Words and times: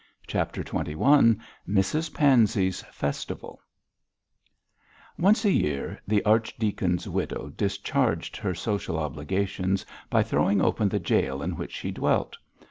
CHAPTER 0.25 0.63
XXI 0.63 1.39
MRS 1.69 2.11
PANSEY'S 2.11 2.81
FESTIVAL 2.91 3.61
Once 5.19 5.45
a 5.45 5.51
year 5.51 6.01
the 6.07 6.25
archdeacon's 6.25 7.07
widow 7.07 7.49
discharged 7.49 8.35
her 8.37 8.55
social 8.55 8.97
obligations 8.97 9.85
by 10.09 10.23
throwing 10.23 10.59
open 10.59 10.89
the 10.89 10.97
gaol 10.97 11.43
in 11.43 11.55
which 11.55 11.73
she 11.73 11.91
dwelt. 11.91 12.35